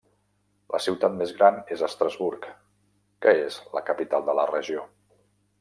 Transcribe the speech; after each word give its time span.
La 0.75 0.79
ciutat 0.85 1.13
més 1.17 1.33
gran 1.41 1.59
és 1.75 1.83
Estrasburg 1.89 2.49
que 3.27 3.37
és 3.45 3.59
la 3.79 3.87
capital 3.91 4.29
de 4.31 4.37
la 4.41 4.51
regió. 4.57 4.91